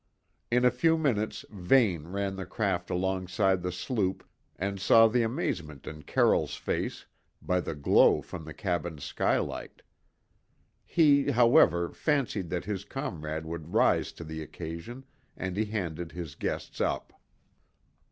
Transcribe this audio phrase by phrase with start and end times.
[0.49, 4.27] In a few minutes Vane ran the craft alongside the sloop
[4.57, 7.05] and saw the amazement in Carroll's face
[7.39, 9.83] by the glow from the cabin skylight.
[10.87, 15.05] He, however, fancied that his comrade would rise to the occasion
[15.37, 17.13] and he handed his guests up.